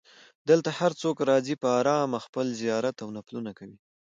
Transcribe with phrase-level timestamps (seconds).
[0.49, 3.77] دلته هر څوک راځي په ارامه خپل زیارت او نفلونه کوي.